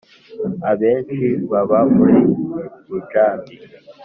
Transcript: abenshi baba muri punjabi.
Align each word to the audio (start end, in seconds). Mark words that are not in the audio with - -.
abenshi 0.71 1.19
baba 1.51 1.79
muri 1.95 2.19
punjabi. 2.85 3.55